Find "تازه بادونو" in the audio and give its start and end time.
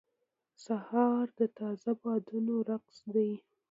1.57-2.53